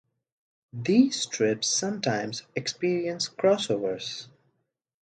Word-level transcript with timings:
These 0.73 1.21
strips 1.21 1.67
sometimes 1.67 2.41
experience 2.55 3.29
crossovers. 3.29 4.29